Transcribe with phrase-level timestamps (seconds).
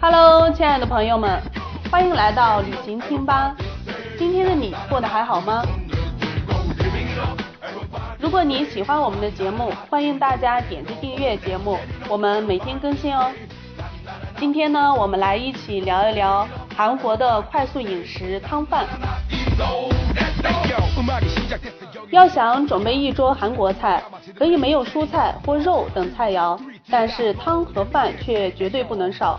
[0.00, 1.40] hello 亲爱的朋友们
[1.90, 3.54] 欢迎来到旅行听吧。
[4.18, 5.62] 今天的你过得还好吗？
[8.18, 13.30] 如果你喜欢我们的节目欢迎大家点击订阅节目我们每天更新哦。
[14.38, 18.86] 今天呢我们来一起聊一聊韩国的快速饮食汤饭。
[22.10, 24.02] 要想准备一桌韩国菜，
[24.34, 26.58] 可以没有蔬菜或肉等菜肴，
[26.90, 29.38] 但是汤和饭却绝对不能少。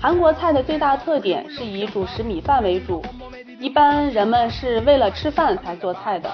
[0.00, 3.04] 韩国菜的最大特点是以主食米饭为主，
[3.60, 6.30] 一般人们是为了吃饭才做菜的，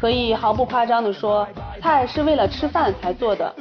[0.00, 1.48] 可以毫不夸张地说，
[1.80, 3.52] 菜是为了吃饭才做的。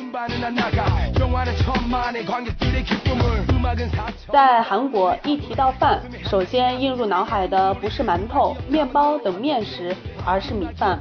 [4.32, 11.00] 在韩国，一提到饭，首先映入脑海的不是馒头、面包等面食，而是米饭。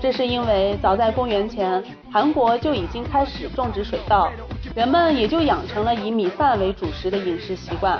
[0.00, 4.32] 这是因为早在公元前，韩国就已经开始种植水稻，
[4.74, 7.98] 人们也就养成了以米饭为主食的饮食习惯，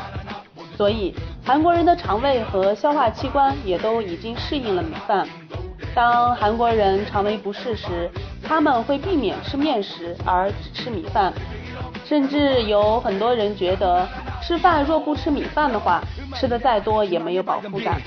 [0.78, 5.28] 所以韩国人的肠胃和消化器官也都已经适应了米饭。
[5.94, 8.10] 当韩国人肠胃不适时，
[8.42, 11.32] 他们会避免吃面食而只吃米饭。
[12.06, 14.08] 甚至有很多人觉得，
[14.42, 16.00] 吃饭若不吃米饭的话，
[16.34, 18.00] 吃的再多也没有饱腹感。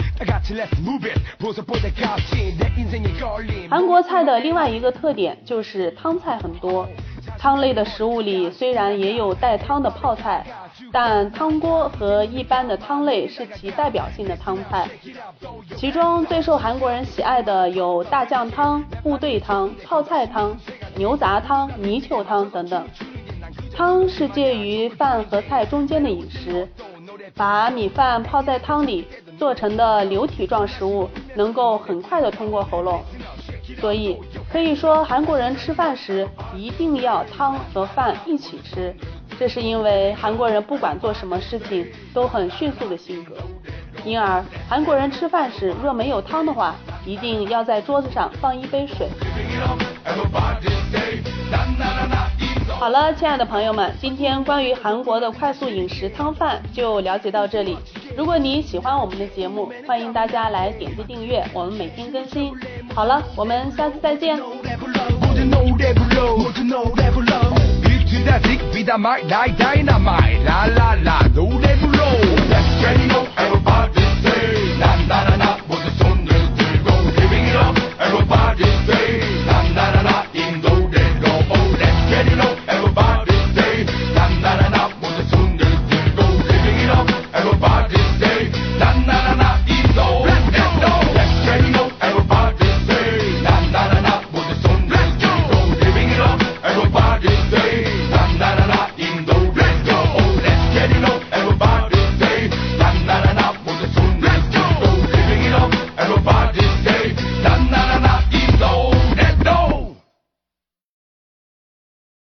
[3.70, 6.88] 韩国菜的另外一个特点就是汤菜很多，
[7.38, 10.46] 汤类的食物里虽然也有带汤的泡菜，
[10.92, 14.88] 但汤锅和一般的汤类是其代表性的汤菜。
[15.76, 20.56] 其中最受韩国人喜爱的有大酱汤、部队汤、泡菜汤、
[20.96, 22.86] 牛杂汤、泥鳅汤等等。
[23.76, 26.68] 汤是介于饭和菜中间的饮食，
[27.36, 33.04] 把米饭泡在汤里做成的流体状食物，能够很快的通过喉咙，
[33.80, 34.20] 所以
[34.52, 38.94] 可以说韩国人吃饭时一定要汤和饭一起吃。
[39.40, 43.36] 这是因为韩国人不管做什么事情都很迅速的性格，
[44.06, 49.10] 因而韩国人吃饭时若没有汤的话，一定要在桌子上放一杯水。
[52.70, 57.78] 好了，亲爱的朋友们，今天关于韩国的快速饮食汤饭就了解到这里。
[58.18, 62.54] 如果你喜欢我们的节目，欢迎大家来点击订阅，我们每天更新。
[62.94, 64.38] 好了，我们下次再见。